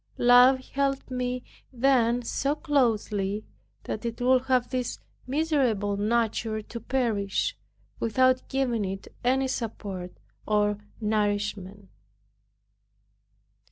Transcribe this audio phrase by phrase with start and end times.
[0.17, 3.45] Love held me then so closely,
[3.83, 7.55] that it would have this miserable nature to perish,
[7.99, 10.11] without giving it any support
[10.47, 11.87] or nourishment.